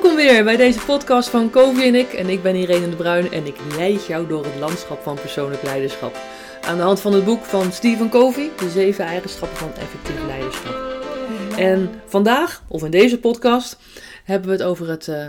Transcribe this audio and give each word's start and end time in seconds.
Welkom 0.00 0.18
weer 0.18 0.44
bij 0.44 0.56
deze 0.56 0.84
podcast 0.84 1.28
van 1.28 1.50
Kovi 1.50 1.86
en 1.86 1.94
ik. 1.94 2.12
En 2.12 2.28
ik 2.28 2.42
ben 2.42 2.54
Irene 2.54 2.88
de 2.88 2.96
Bruin 2.96 3.32
en 3.32 3.46
ik 3.46 3.56
leid 3.76 4.06
jou 4.06 4.26
door 4.26 4.44
het 4.44 4.58
landschap 4.58 5.02
van 5.02 5.14
persoonlijk 5.14 5.62
leiderschap. 5.62 6.16
Aan 6.60 6.76
de 6.76 6.82
hand 6.82 7.00
van 7.00 7.12
het 7.12 7.24
boek 7.24 7.44
van 7.44 7.72
Stephen 7.72 8.10
Covey, 8.10 8.50
De 8.56 8.70
Zeven 8.70 9.04
Eigenschappen 9.04 9.58
van 9.58 9.72
Effectief 9.72 10.26
Leiderschap. 10.26 10.74
En 11.58 11.90
vandaag, 12.06 12.62
of 12.68 12.84
in 12.84 12.90
deze 12.90 13.18
podcast, 13.20 13.78
hebben 14.24 14.48
we 14.48 14.54
het 14.54 14.62
over 14.62 14.88
het, 14.88 15.06
uh, 15.06 15.26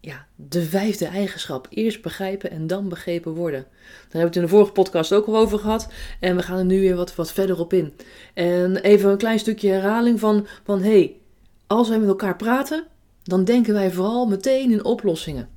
ja, 0.00 0.26
de 0.34 0.62
vijfde 0.62 1.06
eigenschap. 1.06 1.66
Eerst 1.70 2.02
begrijpen 2.02 2.50
en 2.50 2.66
dan 2.66 2.88
begrepen 2.88 3.32
worden. 3.32 3.60
Daar 3.60 3.70
hebben 4.00 4.20
we 4.20 4.26
het 4.26 4.36
in 4.36 4.42
de 4.42 4.48
vorige 4.48 4.72
podcast 4.72 5.12
ook 5.12 5.26
al 5.26 5.36
over 5.36 5.58
gehad. 5.58 5.88
En 6.20 6.36
we 6.36 6.42
gaan 6.42 6.58
er 6.58 6.64
nu 6.64 6.80
weer 6.80 6.96
wat, 6.96 7.14
wat 7.14 7.32
verder 7.32 7.58
op 7.58 7.72
in. 7.72 7.92
En 8.34 8.76
even 8.76 9.10
een 9.10 9.16
klein 9.16 9.38
stukje 9.38 9.70
herhaling 9.70 10.20
van, 10.20 10.46
van 10.64 10.82
hey, 10.82 11.16
als 11.66 11.88
wij 11.88 11.98
met 11.98 12.08
elkaar 12.08 12.36
praten, 12.36 12.86
dan 13.24 13.44
denken 13.44 13.74
wij 13.74 13.90
vooral 13.90 14.26
meteen 14.26 14.70
in 14.70 14.84
oplossingen. 14.84 15.48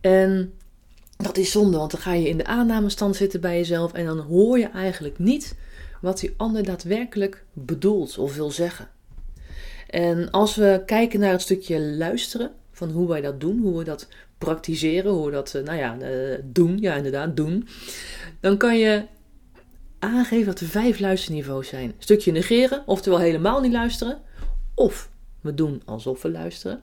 En 0.00 0.52
dat 1.16 1.36
is 1.36 1.50
zonde, 1.50 1.76
want 1.76 1.90
dan 1.90 2.00
ga 2.00 2.12
je 2.12 2.28
in 2.28 2.36
de 2.36 2.44
aannamestand 2.44 3.16
zitten 3.16 3.40
bij 3.40 3.56
jezelf 3.56 3.92
en 3.92 4.06
dan 4.06 4.18
hoor 4.18 4.58
je 4.58 4.68
eigenlijk 4.68 5.18
niet 5.18 5.56
wat 6.00 6.20
die 6.20 6.34
ander 6.36 6.64
daadwerkelijk 6.64 7.44
bedoelt 7.52 8.18
of 8.18 8.34
wil 8.34 8.50
zeggen. 8.50 8.88
En 9.88 10.30
als 10.30 10.56
we 10.56 10.82
kijken 10.86 11.20
naar 11.20 11.30
het 11.30 11.40
stukje 11.40 11.80
luisteren, 11.80 12.50
van 12.72 12.90
hoe 12.90 13.08
wij 13.08 13.20
dat 13.20 13.40
doen, 13.40 13.60
hoe 13.60 13.78
we 13.78 13.84
dat 13.84 14.08
praktiseren, 14.38 15.12
hoe 15.12 15.26
we 15.26 15.32
dat, 15.32 15.54
eh, 15.54 15.62
nou 15.62 15.78
ja, 15.78 15.98
eh, 15.98 16.38
doen, 16.44 16.78
ja 16.80 16.94
inderdaad, 16.94 17.36
doen, 17.36 17.68
dan 18.40 18.56
kan 18.56 18.78
je 18.78 19.04
aangeven 19.98 20.46
dat 20.46 20.60
er 20.60 20.66
vijf 20.66 21.00
luisterniveaus 21.00 21.68
zijn. 21.68 21.84
Een 21.84 21.94
stukje 21.98 22.32
negeren, 22.32 22.82
oftewel 22.86 23.18
helemaal 23.18 23.60
niet 23.60 23.72
luisteren, 23.72 24.18
of 24.74 25.10
we 25.40 25.54
doen 25.54 25.82
alsof 25.84 26.22
we 26.22 26.30
luisteren. 26.30 26.82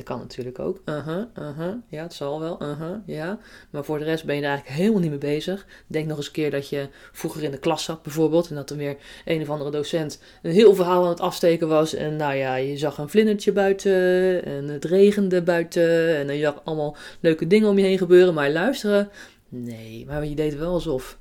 Dat 0.00 0.08
kan 0.08 0.18
natuurlijk 0.18 0.58
ook. 0.58 0.80
Uh-huh. 0.84 1.74
Ja, 1.88 2.02
het 2.02 2.14
zal 2.14 2.40
wel. 2.40 2.62
Uh-huh, 2.62 2.96
ja. 3.06 3.38
Maar 3.70 3.84
voor 3.84 3.98
de 3.98 4.04
rest 4.04 4.24
ben 4.24 4.36
je 4.36 4.42
er 4.42 4.48
eigenlijk 4.48 4.78
helemaal 4.78 5.00
niet 5.00 5.10
mee 5.10 5.18
bezig. 5.18 5.66
Denk 5.86 6.06
nog 6.06 6.16
eens 6.16 6.26
een 6.26 6.32
keer 6.32 6.50
dat 6.50 6.68
je 6.68 6.88
vroeger 7.12 7.42
in 7.42 7.50
de 7.50 7.58
klas 7.58 7.84
zat 7.84 8.02
bijvoorbeeld. 8.02 8.48
En 8.48 8.54
dat 8.54 8.70
er 8.70 8.76
weer 8.76 8.96
een 9.24 9.40
of 9.40 9.50
andere 9.50 9.70
docent 9.70 10.22
een 10.42 10.50
heel 10.50 10.74
verhaal 10.74 11.02
aan 11.02 11.08
het 11.08 11.20
afsteken 11.20 11.68
was. 11.68 11.94
En 11.94 12.16
nou 12.16 12.34
ja, 12.34 12.54
je 12.54 12.76
zag 12.76 12.98
een 12.98 13.08
vlindertje 13.08 13.52
buiten. 13.52 14.44
En 14.44 14.68
het 14.68 14.84
regende 14.84 15.42
buiten. 15.42 16.16
En 16.16 16.34
je 16.34 16.42
zag 16.42 16.60
allemaal 16.64 16.96
leuke 17.20 17.46
dingen 17.46 17.68
om 17.68 17.78
je 17.78 17.84
heen 17.84 17.98
gebeuren. 17.98 18.34
Maar 18.34 18.50
luisteren? 18.50 19.10
Nee, 19.48 20.04
maar 20.06 20.26
je 20.26 20.34
deed 20.34 20.56
wel 20.56 20.72
alsof. 20.72 21.18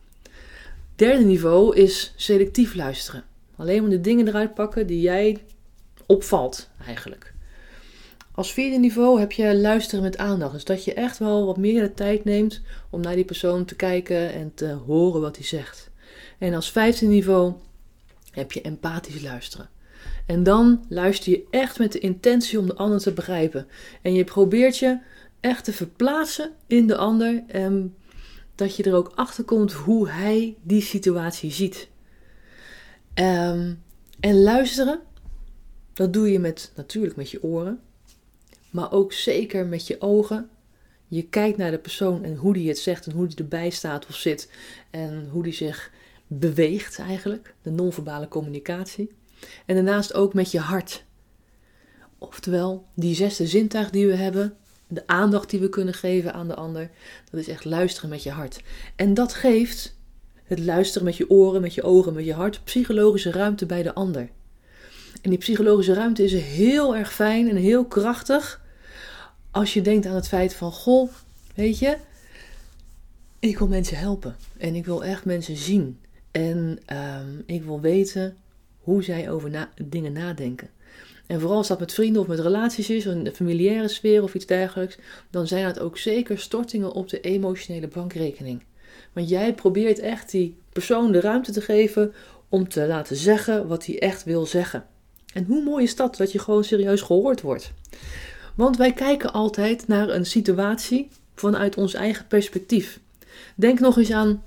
Derde 0.96 1.24
niveau 1.24 1.76
is 1.76 2.14
selectief 2.16 2.76
luisteren. 2.76 3.24
Alleen 3.56 3.82
maar 3.82 3.92
de 3.92 4.02
dingen 4.02 4.28
eruit 4.28 4.54
pakken 4.54 4.88
die 4.88 5.02
jij 5.02 5.38
opvalt 6.06 6.70
eigenlijk. 6.86 7.34
Als 8.40 8.54
vierde 8.54 8.78
niveau 8.78 9.20
heb 9.20 9.32
je 9.32 9.58
luisteren 9.58 10.04
met 10.04 10.18
aandacht. 10.18 10.54
Dus 10.54 10.64
dat 10.64 10.84
je 10.84 10.94
echt 10.94 11.18
wel 11.18 11.46
wat 11.46 11.58
meer 11.58 11.82
de 11.82 11.94
tijd 11.94 12.24
neemt 12.24 12.62
om 12.90 13.02
naar 13.02 13.16
die 13.16 13.26
persoon 13.26 13.66
te 13.66 13.76
kijken 13.76 14.34
en 14.34 14.52
te 14.54 14.72
horen 14.72 15.22
wat 15.22 15.36
hij 15.36 15.46
zegt. 15.46 15.90
En 16.38 16.54
als 16.54 16.72
vijfde 16.72 17.06
niveau 17.06 17.54
heb 18.32 18.52
je 18.52 18.62
empathisch 18.62 19.22
luisteren. 19.22 19.70
En 20.26 20.44
dan 20.44 20.86
luister 20.90 21.32
je 21.32 21.48
echt 21.50 21.80
met 21.80 21.92
de 21.92 22.00
intentie 22.00 22.60
om 22.60 22.66
de 22.66 22.76
ander 22.76 23.00
te 23.00 23.14
begrijpen. 23.14 23.68
En 24.02 24.14
je 24.14 24.24
probeert 24.24 24.78
je 24.78 25.00
echt 25.40 25.64
te 25.64 25.74
verplaatsen 25.74 26.52
in 26.68 26.88
de 26.88 26.98
ander. 26.98 27.44
En 27.48 27.96
dat 28.56 28.76
je 28.76 28.84
er 28.84 28.96
ook 28.96 29.12
achter 29.16 29.44
komt 29.44 29.74
hoe 29.74 30.10
hij 30.10 30.56
die 30.62 30.82
situatie 30.82 31.52
ziet. 31.52 31.90
Um, 33.16 33.84
en 34.20 34.42
luisteren, 34.42 35.00
dat 35.94 36.14
doe 36.14 36.32
je 36.32 36.40
met, 36.40 36.72
natuurlijk 36.76 37.16
met 37.16 37.32
je 37.32 37.44
oren 37.44 37.80
maar 38.72 38.92
ook 38.92 39.14
zeker 39.14 39.66
met 39.66 39.88
je 39.88 40.02
ogen. 40.02 40.50
Je 41.08 41.24
kijkt 41.24 41.58
naar 41.58 41.72
de 41.72 41.80
persoon 41.80 42.24
en 42.24 42.36
hoe 42.36 42.54
die 42.54 42.68
het 42.68 42.78
zegt 42.78 43.06
en 43.06 43.12
hoe 43.12 43.28
die 43.28 43.38
erbij 43.38 43.70
staat 43.70 44.08
of 44.08 44.16
zit 44.16 44.52
en 44.90 45.30
hoe 45.32 45.44
die 45.44 45.54
zich 45.54 45.92
beweegt 46.28 47.00
eigenlijk, 47.00 47.56
de 47.62 47.70
non-verbale 47.72 48.28
communicatie. 48.28 49.12
En 49.66 49.76
daarnaast 49.76 50.14
ook 50.14 50.34
met 50.34 50.52
je 50.52 50.60
hart. 50.60 51.04
Oftewel, 52.18 52.86
die 52.94 53.16
zesde 53.16 53.48
zintuig 53.48 53.90
die 53.90 54.08
we 54.08 54.16
hebben, 54.16 54.58
de 54.88 55.08
aandacht 55.08 55.50
die 55.50 55.60
we 55.60 55.70
kunnen 55.70 55.94
geven 55.94 56.34
aan 56.34 56.48
de 56.48 56.56
ander, 56.56 56.90
dat 57.32 57.40
is 57.40 57.48
echt 57.48 57.66
luisteren 57.66 58.10
met 58.10 58.24
je 58.24 58.32
hart. 58.32 58.62
En 58.96 59.14
dat 59.14 59.34
geeft 59.34 59.98
het 60.44 60.60
luisteren 60.60 61.06
met 61.06 61.18
je 61.18 61.30
oren, 61.30 61.62
met 61.62 61.74
je 61.74 61.84
ogen, 61.84 62.14
met 62.14 62.26
je 62.26 62.34
hart, 62.34 62.64
psychologische 62.64 63.32
ruimte 63.32 63.66
bij 63.66 63.84
de 63.84 63.94
ander. 63.94 64.30
En 65.22 65.30
die 65.30 65.40
psychologische 65.40 65.94
ruimte 65.94 66.24
is 66.24 66.34
heel 66.34 66.96
erg 66.96 67.14
fijn 67.14 67.50
en 67.50 67.56
heel 67.56 67.86
krachtig 67.86 68.62
als 69.52 69.74
je 69.74 69.82
denkt 69.82 70.06
aan 70.06 70.16
het 70.16 70.28
feit 70.28 70.54
van, 70.54 70.72
goh, 70.72 71.10
weet 71.56 71.80
je, 71.80 71.98
ik 73.40 73.58
wil 73.58 73.68
mensen 73.68 73.98
helpen 73.98 74.36
en 74.58 74.76
ik 74.76 74.86
wil 74.86 75.04
echt 75.04 75.26
mensen 75.26 75.58
zien 75.58 76.00
en 76.32 76.80
ehm, 76.86 77.30
ik 77.46 77.64
wil 77.64 77.82
weten 77.82 78.38
hoe 78.80 79.04
zij 79.04 79.32
over 79.32 79.70
dingen 79.84 80.14
nadenken. 80.14 80.70
En 81.28 81.40
vooral 81.40 81.58
als 81.58 81.68
dat 81.68 81.80
met 81.80 81.94
vrienden 81.94 82.22
of 82.22 82.28
met 82.28 82.40
relaties 82.40 82.90
is, 82.90 83.08
of 83.08 83.14
de 83.14 83.32
familiaire 83.32 83.88
sfeer 83.88 84.24
of 84.24 84.34
iets 84.34 84.46
dergelijks, 84.46 84.98
dan 85.30 85.48
zijn 85.48 85.66
dat 85.66 85.80
ook 85.80 85.98
zeker 85.98 86.40
stortingen 86.40 86.92
op 86.92 87.10
de 87.10 87.22
emotionele 87.22 87.88
bankrekening. 87.88 88.64
Want 89.14 89.30
jij 89.30 89.54
probeert 89.54 90.00
echt 90.00 90.32
die 90.32 90.58
persoon 90.70 91.12
de 91.12 91.20
ruimte 91.20 91.52
te 91.52 91.62
geven 91.62 92.14
om 92.50 92.70
te 92.70 92.88
laten 92.88 93.16
zeggen 93.16 93.68
wat 93.68 93.86
hij 93.86 94.00
echt 94.00 94.24
wil 94.24 94.46
zeggen. 94.46 94.86
En 95.34 95.46
hoe 95.46 95.64
mooi 95.64 95.84
is 95.84 95.96
dat, 95.96 96.18
dat 96.18 96.32
je 96.32 96.40
gewoon 96.40 96.64
serieus 96.64 97.02
gehoord 97.02 97.42
wordt. 97.42 97.72
Want 98.56 98.78
wij 98.78 98.94
kijken 98.94 99.34
altijd 99.34 99.88
naar 99.88 100.10
een 100.10 100.26
situatie 100.26 101.10
vanuit 101.36 101.78
ons 101.78 101.94
eigen 101.94 102.28
perspectief. 102.28 103.00
Denk 103.56 103.80
nog 103.80 103.98
eens 103.98 104.12
aan 104.12 104.44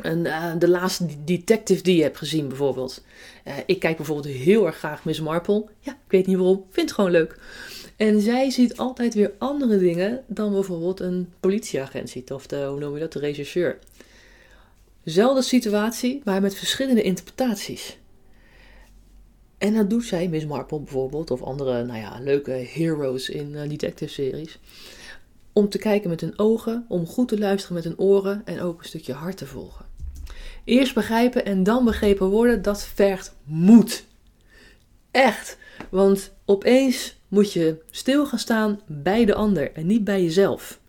een, 0.00 0.24
uh, 0.24 0.52
de 0.58 0.68
laatste 0.68 1.06
detective 1.24 1.82
die 1.82 1.96
je 1.96 2.02
hebt 2.02 2.18
gezien 2.18 2.48
bijvoorbeeld. 2.48 3.04
Uh, 3.44 3.54
ik 3.66 3.78
kijk 3.78 3.96
bijvoorbeeld 3.96 4.34
heel 4.34 4.66
erg 4.66 4.76
graag 4.76 5.04
Miss 5.04 5.20
Marple. 5.20 5.64
Ja, 5.80 5.92
ik 5.92 6.10
weet 6.10 6.26
niet 6.26 6.36
waarom, 6.36 6.64
vind 6.70 6.86
het 6.86 6.94
gewoon 6.94 7.10
leuk. 7.10 7.38
En 7.96 8.20
zij 8.20 8.50
ziet 8.50 8.76
altijd 8.76 9.14
weer 9.14 9.32
andere 9.38 9.78
dingen 9.78 10.22
dan 10.26 10.52
bijvoorbeeld 10.52 11.00
een 11.00 11.32
politieagent 11.40 12.10
ziet. 12.10 12.32
Of 12.32 12.46
de, 12.46 12.64
hoe 12.64 12.78
noem 12.78 12.94
je 12.94 13.00
dat, 13.00 13.12
de 13.12 13.18
rechercheur. 13.18 13.78
Zelfde 15.04 15.42
situatie, 15.42 16.20
maar 16.24 16.40
met 16.40 16.54
verschillende 16.54 17.02
interpretaties. 17.02 17.98
En 19.62 19.74
dat 19.74 19.90
doet 19.90 20.04
zij, 20.04 20.28
Miss 20.28 20.46
Marple 20.46 20.80
bijvoorbeeld, 20.80 21.30
of 21.30 21.42
andere 21.42 21.84
nou 21.84 21.98
ja, 21.98 22.18
leuke 22.20 22.50
heroes 22.50 23.28
in 23.28 23.52
uh, 23.52 23.68
detective-series. 23.68 24.58
Om 25.52 25.68
te 25.68 25.78
kijken 25.78 26.10
met 26.10 26.20
hun 26.20 26.38
ogen, 26.38 26.84
om 26.88 27.06
goed 27.06 27.28
te 27.28 27.38
luisteren 27.38 27.74
met 27.74 27.84
hun 27.84 27.98
oren 27.98 28.42
en 28.44 28.60
ook 28.60 28.78
een 28.78 28.88
stukje 28.88 29.12
hart 29.12 29.36
te 29.36 29.46
volgen. 29.46 29.84
Eerst 30.64 30.94
begrijpen 30.94 31.44
en 31.44 31.62
dan 31.62 31.84
begrepen 31.84 32.26
worden, 32.26 32.62
dat 32.62 32.84
vergt 32.84 33.34
moed. 33.44 34.04
Echt. 35.10 35.58
Want 35.90 36.32
opeens 36.44 37.16
moet 37.28 37.52
je 37.52 37.82
stil 37.90 38.26
gaan 38.26 38.38
staan 38.38 38.80
bij 38.86 39.24
de 39.24 39.34
ander 39.34 39.72
en 39.72 39.86
niet 39.86 40.04
bij 40.04 40.22
jezelf. 40.22 40.80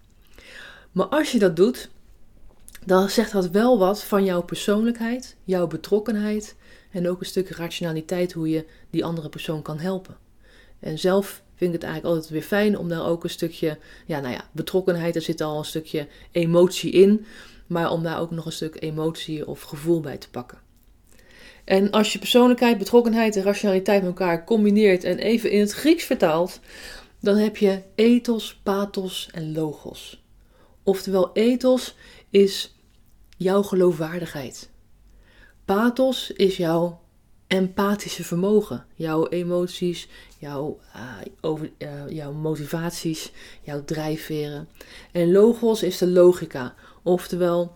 Maar 0.92 1.08
als 1.08 1.32
je 1.32 1.40
dat 1.40 1.56
doet, 1.56 1.90
dan 2.86 3.10
zegt 3.10 3.32
dat 3.32 3.50
wel 3.50 3.80
wat 3.80 4.04
van 4.04 4.26
jouw 4.26 4.42
persoonlijkheid, 4.42 5.36
jouw 5.44 5.68
betrokkenheid 5.68 6.56
en 6.94 7.10
ook 7.10 7.20
een 7.20 7.26
stuk 7.26 7.50
rationaliteit 7.50 8.32
hoe 8.32 8.50
je 8.50 8.66
die 8.90 9.06
andere 9.06 9.30
persoon 9.30 9.62
kan 9.62 9.80
helpen. 9.80 10.18
En 10.80 11.00
zelf 11.00 11.44
vind 11.56 11.74
ik 11.74 11.82
het 11.82 11.84
eigenlijk 11.84 12.16
altijd 12.16 12.34
weer 12.34 12.42
fijn 12.48 12.78
om 12.78 12.90
daar 12.90 13.06
ook 13.06 13.24
een 13.24 13.30
stukje, 13.30 13.78
ja, 14.06 14.20
nou 14.20 14.34
ja, 14.34 14.50
betrokkenheid, 14.52 15.16
er 15.16 15.22
zit 15.22 15.42
al 15.42 15.58
een 15.58 15.66
stukje 15.66 16.08
emotie 16.32 16.92
in, 16.92 17.26
maar 17.68 17.92
om 17.92 18.04
daar 18.04 18.20
ook 18.20 18.32
nog 18.32 18.46
een 18.46 18.52
stuk 18.52 18.82
emotie 18.82 19.48
of 19.48 19.62
gevoel 19.62 20.00
bij 20.00 20.18
te 20.18 20.30
pakken. 20.30 20.58
En 21.64 21.92
als 21.92 22.14
je 22.14 22.20
persoonlijkheid, 22.20 22.78
betrokkenheid 22.78 23.36
en 23.36 23.44
rationaliteit 23.44 24.02
met 24.02 24.10
elkaar 24.10 24.46
combineert 24.46 25.04
en 25.04 25.18
even 25.18 25.52
in 25.52 25.60
het 25.60 25.72
Grieks 25.72 26.04
vertaalt, 26.04 26.60
dan 27.20 27.36
heb 27.36 27.58
je 27.58 27.82
ethos, 27.96 28.60
pathos 28.64 29.30
en 29.32 29.54
logos. 29.54 30.24
Oftewel, 30.84 31.34
ethos 31.34 31.96
is 32.30 32.76
jouw 33.38 33.62
geloofwaardigheid. 33.62 34.70
Pathos 35.66 36.32
is 36.32 36.58
jouw 36.58 37.02
empathische 37.48 38.24
vermogen, 38.24 38.86
jouw 38.96 39.28
emoties, 39.28 40.08
jouw, 40.40 40.80
uh, 40.96 41.02
over, 41.42 41.72
uh, 41.78 41.90
jouw 42.10 42.32
motivaties, 42.32 43.32
jouw 43.62 43.84
drijfveren. 43.84 44.68
En 45.12 45.32
logos 45.32 45.84
is 45.84 45.98
de 45.98 46.08
logica, 46.08 46.76
oftewel 47.02 47.76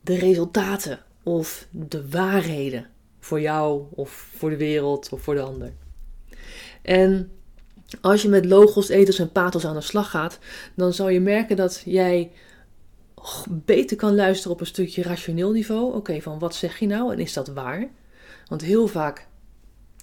de 0.00 0.14
resultaten 0.14 1.00
of 1.22 1.66
de 1.70 2.08
waarheden 2.08 2.86
voor 3.20 3.40
jou 3.40 3.82
of 3.90 4.10
voor 4.36 4.50
de 4.50 4.56
wereld 4.56 5.08
of 5.08 5.22
voor 5.22 5.34
de 5.34 5.42
ander. 5.42 5.72
En 6.82 7.30
als 8.00 8.22
je 8.22 8.28
met 8.28 8.44
logos, 8.44 8.88
ethos 8.88 9.18
en 9.18 9.32
pathos 9.32 9.64
aan 9.64 9.74
de 9.74 9.80
slag 9.80 10.10
gaat, 10.10 10.38
dan 10.74 10.92
zal 10.92 11.08
je 11.08 11.20
merken 11.20 11.56
dat 11.56 11.82
jij 11.84 12.32
beter 13.50 13.96
kan 13.96 14.14
luisteren 14.14 14.52
op 14.52 14.60
een 14.60 14.66
stukje 14.66 15.02
rationeel 15.02 15.52
niveau. 15.52 15.94
Oké, 15.94 16.20
van 16.20 16.38
wat 16.38 16.54
zeg 16.54 16.78
je 16.78 16.86
nou 16.86 17.12
en 17.12 17.18
is 17.18 17.32
dat 17.32 17.48
waar? 17.48 17.88
Want 18.48 18.62
heel 18.62 18.86
vaak 18.86 19.26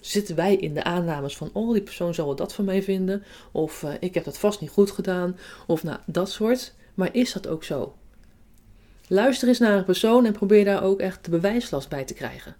zitten 0.02 0.36
wij 0.36 0.56
in 0.56 0.74
de 0.74 0.84
aannames 0.84 1.38
van, 1.38 1.50
oh, 1.54 1.74
die 1.74 1.82
persoon 1.82 2.14
zal 2.14 2.26
wel 2.26 2.36
dat 2.36 2.54
van 2.54 2.66
mij 2.66 2.84
vinden, 2.84 3.24
of 3.52 3.84
uh, 3.84 3.94
ik 4.00 4.14
heb 4.14 4.24
dat 4.24 4.38
vast 4.38 4.62
niet 4.62 4.70
goed 4.70 4.92
gedaan, 4.92 5.38
of 5.68 5.84
nou, 5.84 6.00
dat 6.06 6.32
soort. 6.32 6.74
Maar 6.94 7.10
is 7.12 7.34
dat 7.34 7.48
ook 7.48 7.64
zo? 7.64 7.96
Luister 9.08 9.48
eens 9.48 9.60
naar 9.60 9.78
een 9.78 9.86
persoon 9.86 10.26
en 10.26 10.34
probeer 10.34 10.66
daar 10.66 10.84
ook 10.84 11.00
echt 11.00 11.26
de 11.26 11.32
bewijslast 11.32 11.90
bij 11.90 12.06
te 12.06 12.14
krijgen. 12.14 12.56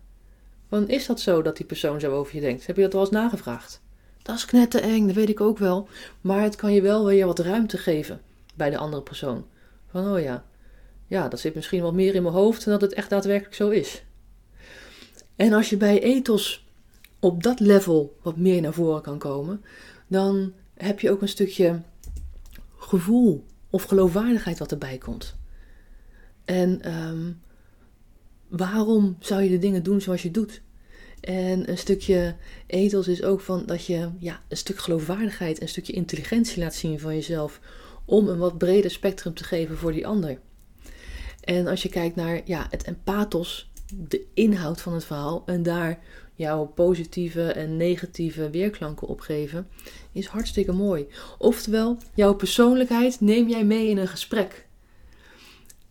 Want 0.70 0.90
is 0.90 1.06
dat 1.06 1.20
zo 1.20 1.42
dat 1.42 1.58
die 1.58 1.66
persoon 1.66 2.00
zo 2.00 2.12
over 2.12 2.36
je 2.36 2.42
denkt? 2.42 2.68
Heb 2.68 2.76
je 2.76 2.82
dat 2.82 2.94
wel 2.94 3.02
eens 3.02 3.12
nagevraagd? 3.12 3.82
Dat 4.22 4.36
is 4.36 4.46
knettereng, 4.46 5.06
dat 5.06 5.16
weet 5.16 5.30
ik 5.30 5.42
ook 5.42 5.58
wel. 5.58 5.88
Maar 6.22 6.42
het 6.42 6.56
kan 6.56 6.74
je 6.74 6.82
wel 6.82 7.06
weer 7.06 7.26
wat 7.26 7.40
ruimte 7.40 7.78
geven 7.78 8.22
bij 8.56 8.70
de 8.70 8.78
andere 8.78 9.02
persoon. 9.02 9.46
Van, 9.92 10.12
oh 10.12 10.22
ja, 10.22 10.44
ja, 11.10 11.28
dat 11.28 11.40
zit 11.40 11.56
misschien 11.56 11.82
wat 11.82 11.94
meer 11.94 12.16
in 12.16 12.24
mijn 12.24 12.34
hoofd 12.34 12.64
dan 12.64 12.74
dat 12.74 12.82
het 12.82 12.94
echt 12.94 13.10
daadwerkelijk 13.10 13.56
zo 13.56 13.70
is. 13.70 14.04
En 15.36 15.54
als 15.54 15.70
je 15.70 15.78
bij 15.78 16.02
ethos 16.02 16.68
op 17.20 17.44
dat 17.44 17.60
level 17.60 18.18
wat 18.22 18.38
meer 18.38 18.62
naar 18.62 18.74
voren 18.74 19.02
kan 19.02 19.18
komen, 19.18 19.64
dan 20.08 20.54
heb 20.74 21.00
je 21.00 21.12
ook 21.12 21.22
een 21.22 21.28
stukje 21.28 21.82
gevoel 22.78 23.46
of 23.70 23.84
geloofwaardigheid 23.84 24.60
wat 24.60 24.72
erbij 24.72 24.98
komt. 24.98 25.36
En 26.46 26.98
um, 26.98 27.42
waarom 28.48 29.16
zou 29.20 29.42
je 29.42 29.50
de 29.50 29.58
dingen 29.58 29.84
doen 29.84 30.02
zoals 30.02 30.22
je 30.22 30.32
doet? 30.32 30.62
En 31.20 31.70
een 31.70 31.78
stukje 31.78 32.36
ethos 32.68 33.08
is 33.08 33.24
ook 33.24 33.42
van 33.42 33.66
dat 33.66 33.86
je 33.86 34.10
ja, 34.20 34.42
een 34.48 34.58
stuk 34.58 34.78
geloofwaardigheid, 34.78 35.62
een 35.62 35.68
stukje 35.68 35.94
intelligentie 35.94 36.64
laat 36.64 36.76
zien 36.76 37.00
van 37.00 37.14
jezelf. 37.14 37.60
Om 38.06 38.28
een 38.28 38.38
wat 38.38 38.58
breder 38.58 38.92
spectrum 38.92 39.34
te 39.34 39.44
geven 39.44 39.78
voor 39.78 39.92
die 39.92 40.08
ander. 40.08 40.40
En 41.50 41.68
als 41.68 41.82
je 41.82 41.90
kijkt 41.90 42.16
naar 42.16 42.42
ja, 42.46 42.68
het 42.70 42.84
empathos, 42.84 43.72
de 43.94 44.26
inhoud 44.34 44.82
van 44.82 44.94
het 44.94 45.06
verhaal. 45.06 45.44
En 45.46 45.64
daar 45.64 46.00
jouw 46.36 46.66
positieve 46.66 47.52
en 47.52 47.78
negatieve 47.78 48.50
weerklanken 48.50 49.08
opgeven, 49.08 49.68
is 50.12 50.26
hartstikke 50.26 50.72
mooi. 50.72 51.08
Oftewel, 51.38 51.98
jouw 52.14 52.34
persoonlijkheid 52.34 53.22
neem 53.22 53.50
jij 53.50 53.64
mee 53.64 53.88
in 53.88 53.98
een 53.98 54.08
gesprek. 54.08 54.68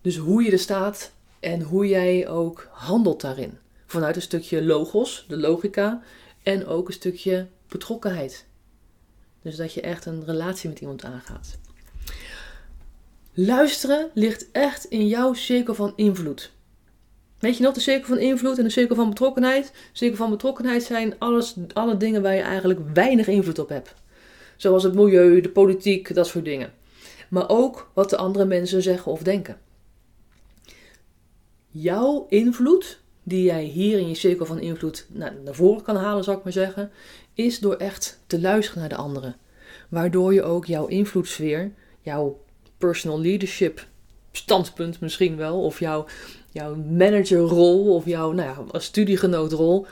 Dus 0.00 0.16
hoe 0.16 0.42
je 0.42 0.50
er 0.50 0.58
staat 0.58 1.12
en 1.40 1.62
hoe 1.62 1.86
jij 1.86 2.28
ook 2.28 2.68
handelt 2.70 3.20
daarin. 3.20 3.58
Vanuit 3.86 4.16
een 4.16 4.22
stukje 4.22 4.64
logos, 4.64 5.24
de 5.28 5.36
logica, 5.36 6.02
en 6.42 6.66
ook 6.66 6.88
een 6.88 6.94
stukje 6.94 7.46
betrokkenheid. 7.68 8.46
Dus 9.42 9.56
dat 9.56 9.72
je 9.72 9.80
echt 9.80 10.06
een 10.06 10.24
relatie 10.24 10.68
met 10.68 10.80
iemand 10.80 11.04
aangaat. 11.04 11.58
Luisteren 13.40 14.10
ligt 14.14 14.50
echt 14.52 14.84
in 14.84 15.08
jouw 15.08 15.32
cirkel 15.32 15.74
van 15.74 15.92
invloed. 15.96 16.52
Weet 17.38 17.56
je 17.56 17.62
nog, 17.62 17.74
de 17.74 17.80
cirkel 17.80 18.08
van 18.08 18.18
invloed 18.18 18.58
en 18.58 18.64
de 18.64 18.70
cirkel 18.70 18.96
van 18.96 19.08
betrokkenheid? 19.08 19.64
De 19.66 19.72
cirkel 19.92 20.16
van 20.16 20.30
betrokkenheid 20.30 20.82
zijn 20.82 21.14
alles, 21.18 21.56
alle 21.72 21.96
dingen 21.96 22.22
waar 22.22 22.34
je 22.34 22.40
eigenlijk 22.40 22.80
weinig 22.94 23.28
invloed 23.28 23.58
op 23.58 23.68
hebt. 23.68 23.94
Zoals 24.56 24.82
het 24.82 24.94
milieu, 24.94 25.40
de 25.40 25.48
politiek, 25.48 26.14
dat 26.14 26.26
soort 26.26 26.44
dingen. 26.44 26.72
Maar 27.28 27.48
ook 27.48 27.90
wat 27.94 28.10
de 28.10 28.16
andere 28.16 28.44
mensen 28.44 28.82
zeggen 28.82 29.12
of 29.12 29.22
denken. 29.22 29.58
Jouw 31.68 32.26
invloed, 32.28 33.00
die 33.22 33.42
jij 33.42 33.64
hier 33.64 33.98
in 33.98 34.08
je 34.08 34.14
cirkel 34.14 34.46
van 34.46 34.60
invloed 34.60 35.06
naar, 35.08 35.34
naar 35.44 35.54
voren 35.54 35.82
kan 35.82 35.96
halen, 35.96 36.24
zou 36.24 36.36
ik 36.38 36.44
maar 36.44 36.52
zeggen, 36.52 36.90
is 37.34 37.58
door 37.58 37.74
echt 37.74 38.20
te 38.26 38.40
luisteren 38.40 38.80
naar 38.80 38.88
de 38.88 38.96
anderen. 38.96 39.36
Waardoor 39.88 40.34
je 40.34 40.42
ook 40.42 40.66
jouw 40.66 40.86
invloedssfeer, 40.86 41.72
jouw 42.00 42.46
personal 42.78 43.20
leadership 43.20 43.86
standpunt 44.32 45.00
misschien 45.00 45.36
wel, 45.36 45.62
of 45.62 45.78
jouw, 45.78 46.06
jouw 46.50 46.74
managerrol 46.74 47.94
of 47.94 48.04
jouw 48.04 48.32
nou 48.32 48.68
ja, 48.72 48.78
studiegenootrol 48.78 49.86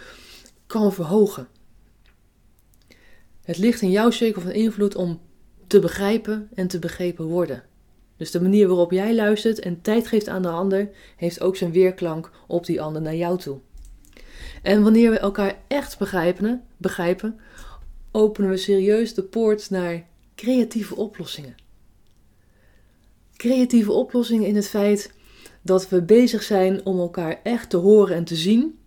kan 0.67 0.93
verhogen. 0.93 1.49
Het 3.43 3.59
ligt 3.59 3.81
in 3.81 3.91
jouw 3.91 4.11
cirkel 4.11 4.43
van 4.43 4.51
invloed 4.51 4.95
om 4.95 5.21
te 5.67 5.79
begrijpen 5.79 6.49
en 6.55 6.69
te 6.69 6.79
begrepen 6.79 7.25
worden. 7.25 7.63
Dus 8.17 8.31
de 8.31 8.41
manier 8.41 8.69
waarop 8.69 8.91
jij 8.91 9.15
luistert 9.15 9.59
en 9.59 9.81
tijd 9.81 10.07
geeft 10.07 10.29
aan 10.29 10.43
de 10.43 10.49
ander, 10.49 10.91
heeft 11.17 11.41
ook 11.41 11.57
zijn 11.57 11.73
weerklank 11.73 12.31
op 12.47 12.67
die 12.67 12.81
ander 12.81 13.03
naar 13.03 13.15
jou 13.15 13.39
toe. 13.39 13.59
En 14.63 14.83
wanneer 14.83 15.11
we 15.11 15.19
elkaar 15.19 15.59
echt 15.69 15.99
begrijpen, 15.99 16.63
begrijpen 16.77 17.41
openen 18.11 18.51
we 18.51 18.57
serieus 18.57 19.15
de 19.15 19.23
poort 19.23 19.71
naar 19.71 20.07
creatieve 20.35 20.97
oplossingen 20.97 21.55
creatieve 23.37 23.93
oplossingen 23.93 24.49
in 24.49 24.57
het 24.57 24.69
feit 24.69 25.13
dat 25.63 25.89
we 25.89 26.03
bezig 26.03 26.43
zijn 26.43 26.85
om 26.85 26.99
elkaar 26.99 27.41
echt 27.43 27.71
te 27.71 27.77
horen 27.77 28.17
en 28.17 28.25
te 28.25 28.37
zien. 28.37 28.79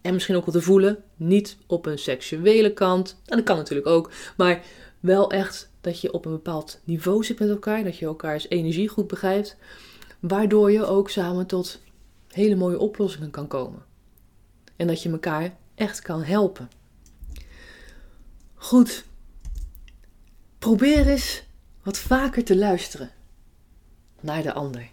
En 0.00 0.12
misschien 0.12 0.36
ook 0.36 0.44
wel 0.44 0.54
te 0.54 0.62
voelen. 0.62 1.04
Niet 1.16 1.56
op 1.66 1.86
een 1.86 1.98
seksuele 1.98 2.72
kant. 2.72 3.20
En 3.26 3.36
dat 3.36 3.46
kan 3.46 3.56
natuurlijk 3.56 3.86
ook. 3.86 4.10
Maar 4.36 4.64
wel 5.00 5.30
echt 5.30 5.70
dat 5.80 6.00
je 6.00 6.12
op 6.12 6.24
een 6.24 6.32
bepaald 6.32 6.80
niveau 6.84 7.24
zit 7.24 7.38
met 7.38 7.48
elkaar. 7.48 7.84
Dat 7.84 7.98
je 7.98 8.06
elkaars 8.06 8.48
energie 8.48 8.88
goed 8.88 9.06
begrijpt. 9.06 9.56
Waardoor 10.20 10.72
je 10.72 10.84
ook 10.84 11.10
samen 11.10 11.46
tot 11.46 11.80
hele 12.28 12.54
mooie 12.54 12.78
oplossingen 12.78 13.30
kan 13.30 13.46
komen. 13.46 13.82
En 14.76 14.86
dat 14.86 15.02
je 15.02 15.10
elkaar 15.10 15.56
echt 15.74 16.00
kan 16.00 16.22
helpen. 16.22 16.70
Goed. 18.54 19.04
Probeer 20.58 21.06
eens 21.06 21.42
wat 21.82 21.98
vaker 21.98 22.44
te 22.44 22.56
luisteren 22.56 23.10
naar 24.22 24.42
de 24.42 24.52
ander. 24.52 24.90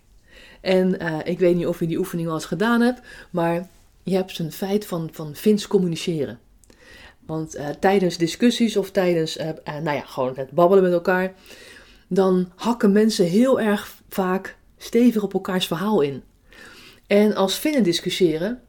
En 0.62 1.04
uh, 1.04 1.18
ik 1.24 1.40
weet 1.40 1.56
niet 1.56 1.68
of 1.68 1.80
je 1.80 1.88
die 1.88 1.98
oefening 1.98 2.28
al 2.28 2.34
eens 2.34 2.46
gedaan 2.46 2.82
hebt, 2.82 3.02
maar 3.30 3.70
je 4.04 4.16
hebt 4.16 4.40
een 4.40 4.52
feit 4.52 4.86
van, 4.86 5.10
van 5.12 5.36
vins 5.36 5.68
communiceren. 5.68 6.40
Want 7.26 7.56
uh, 7.58 7.70
tijdens 7.70 8.18
discussies 8.18 8.78
of 8.78 8.92
tijdens, 8.92 9.38
uh, 9.38 9.50
nou 9.66 9.98
ja, 9.98 10.02
gewoon 10.02 10.34
het 10.36 10.52
babbelen 10.52 10.84
met 10.84 10.94
elkaar, 10.94 11.34
dan 12.08 12.52
hakken 12.56 12.92
mensen 12.92 13.26
heel 13.26 13.60
erg 13.60 13.96
vaak 14.10 14.58
stevig 14.78 15.24
op 15.24 15.34
elkaars 15.34 15.68
verhaal 15.68 16.02
in. 16.02 16.24
En 17.08 17.36
als 17.36 17.60
vinnen 17.60 17.84
discussiëren, 17.84 18.62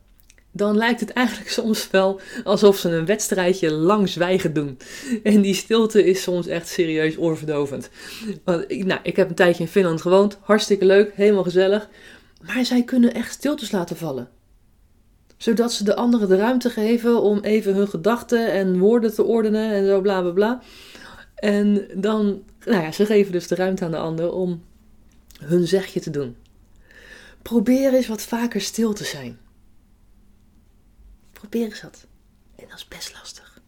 dan 0.52 0.76
lijkt 0.76 1.00
het 1.00 1.11
eigenlijk 1.11 1.50
soms 1.61 1.91
wel 1.91 2.20
alsof 2.44 2.79
ze 2.79 2.88
een 2.88 3.06
wedstrijdje 3.06 3.73
lang 3.73 4.08
zwijgen 4.08 4.52
doen. 4.52 4.79
En 5.23 5.41
die 5.41 5.55
stilte 5.55 6.05
is 6.05 6.23
soms 6.23 6.47
echt 6.47 6.69
serieus 6.69 7.19
oorverdovend. 7.19 7.91
Want, 8.44 8.85
nou, 8.85 9.00
ik 9.02 9.17
heb 9.17 9.29
een 9.29 9.35
tijdje 9.35 9.62
in 9.62 9.69
Finland 9.69 10.00
gewoond, 10.00 10.38
hartstikke 10.41 10.85
leuk, 10.85 11.12
helemaal 11.14 11.43
gezellig. 11.43 11.88
Maar 12.41 12.64
zij 12.64 12.82
kunnen 12.82 13.14
echt 13.14 13.32
stiltes 13.32 13.70
laten 13.70 13.97
vallen. 13.97 14.29
Zodat 15.37 15.73
ze 15.73 15.85
de 15.85 15.97
anderen 15.97 16.29
de 16.29 16.37
ruimte 16.37 16.70
geven 16.70 17.23
om 17.23 17.38
even 17.41 17.75
hun 17.75 17.88
gedachten 17.88 18.53
en 18.53 18.79
woorden 18.79 19.14
te 19.14 19.24
ordenen 19.24 19.70
en 19.72 19.86
zo 19.86 20.01
bla 20.01 20.20
bla 20.20 20.31
bla. 20.31 20.63
En 21.34 21.86
dan, 21.94 22.43
nou 22.65 22.82
ja, 22.82 22.93
ze 22.93 23.06
geven 23.06 23.32
dus 23.32 23.48
de 23.48 23.55
ruimte 23.55 23.84
aan 23.84 23.91
de 23.91 23.96
ander 23.96 24.32
om 24.32 24.63
hun 25.39 25.67
zegje 25.67 26.01
te 26.01 26.10
doen. 26.10 26.36
Probeer 27.43 27.94
eens 27.94 28.06
wat 28.06 28.22
vaker 28.22 28.60
stil 28.60 28.93
te 28.93 29.05
zijn. 29.05 29.39
Probeer 31.41 31.65
eens 31.65 31.81
dat. 31.81 32.06
En 32.56 32.65
dat 32.69 32.77
is 32.77 32.89
best 32.89 33.13
lastig. 33.13 33.61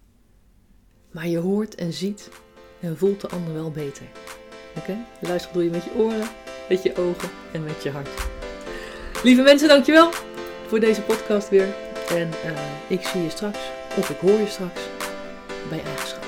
Maar 1.11 1.27
je 1.27 1.39
hoort 1.39 1.75
en 1.75 1.93
ziet 1.93 2.29
en 2.81 2.99
voelt 2.99 3.21
de 3.21 3.29
ander 3.29 3.55
wel 3.55 3.71
beter. 3.71 4.07
Oké? 4.77 4.97
Luister 5.21 5.53
doe 5.53 5.65
je 5.65 5.71
met 5.71 5.85
je 5.85 5.95
oren, 5.95 6.29
met 6.69 6.83
je 6.83 6.97
ogen 6.97 7.31
en 7.53 7.65
met 7.65 7.83
je 7.83 7.91
hart. 7.91 8.09
Lieve 9.23 9.43
mensen, 9.43 9.69
dankjewel 9.69 10.11
voor 10.67 10.81
deze 10.81 11.03
podcast 11.03 11.49
weer. 11.49 11.75
En 12.09 12.29
uh, 12.29 12.91
ik 12.91 13.07
zie 13.07 13.23
je 13.23 13.31
straks, 13.31 13.59
of 13.99 14.11
ik 14.11 14.19
hoor 14.19 14.39
je 14.39 14.49
straks, 14.49 14.81
bij 15.69 15.83
Eigenschap 15.85 16.25